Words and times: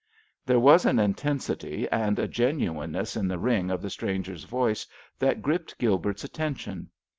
There 0.47 0.59
was 0.59 0.87
an 0.87 0.97
intensity 0.97 1.87
and 1.91 2.17
a 2.17 2.27
genuineness 2.27 3.15
in 3.15 3.27
the 3.27 3.37
ring 3.37 3.69
of 3.69 3.83
the 3.83 3.89
stranger's 3.91 4.45
voice 4.45 4.87
that 5.19 5.43
gripped 5.43 5.77
Gilbert's 5.77 6.23
attention. 6.23 6.89